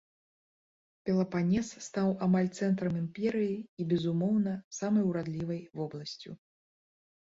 Пелапанес 1.09 1.69
стаў 1.89 2.09
амаль 2.27 2.51
цэнтрам 2.61 2.99
імперыі 3.03 3.55
і, 3.61 3.81
безумоўна, 3.95 4.59
самай 4.83 5.03
урадлівай 5.13 5.61
вобласцю. 5.81 6.31